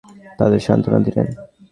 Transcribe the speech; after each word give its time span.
তাঁদের 0.37 0.61
সান্ত্বনা 0.67 0.99
দিলেন। 0.99 1.27